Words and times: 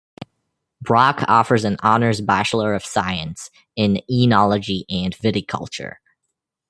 Brock 0.81 1.23
offers 1.27 1.63
an 1.63 1.77
Honours 1.83 2.21
Bachelor 2.21 2.73
of 2.73 2.83
Science 2.83 3.51
in 3.75 3.99
Oenology 4.09 4.81
and 4.89 5.15
Viticulture. 5.15 5.97